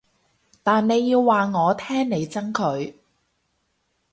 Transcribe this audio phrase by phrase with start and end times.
[0.63, 2.95] 但你要話我聽你憎佢